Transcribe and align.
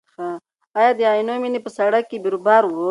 ایا 0.77 0.91
د 0.99 1.01
عینومېنې 1.11 1.59
په 1.65 1.69
سړک 1.77 2.03
کې 2.09 2.17
بیروبار 2.23 2.63
و؟ 2.65 2.71